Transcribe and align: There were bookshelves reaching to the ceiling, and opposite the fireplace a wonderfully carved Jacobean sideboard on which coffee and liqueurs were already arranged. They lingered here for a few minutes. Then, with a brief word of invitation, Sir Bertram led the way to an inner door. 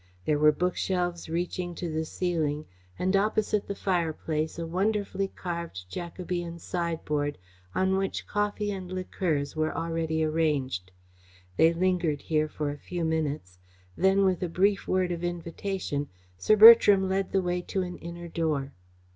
There 0.25 0.39
were 0.39 0.51
bookshelves 0.51 1.29
reaching 1.29 1.75
to 1.75 1.87
the 1.87 2.05
ceiling, 2.05 2.65
and 2.97 3.15
opposite 3.15 3.67
the 3.67 3.75
fireplace 3.75 4.57
a 4.57 4.65
wonderfully 4.65 5.27
carved 5.27 5.87
Jacobean 5.91 6.57
sideboard 6.57 7.37
on 7.75 7.95
which 7.97 8.25
coffee 8.25 8.71
and 8.71 8.91
liqueurs 8.91 9.55
were 9.55 9.77
already 9.77 10.23
arranged. 10.23 10.91
They 11.55 11.71
lingered 11.71 12.23
here 12.23 12.47
for 12.49 12.71
a 12.71 12.79
few 12.79 13.05
minutes. 13.05 13.59
Then, 13.95 14.25
with 14.25 14.41
a 14.41 14.49
brief 14.49 14.87
word 14.87 15.11
of 15.11 15.23
invitation, 15.23 16.09
Sir 16.35 16.55
Bertram 16.55 17.07
led 17.07 17.31
the 17.31 17.43
way 17.43 17.61
to 17.61 17.83
an 17.83 17.99
inner 17.99 18.27
door. 18.27 18.73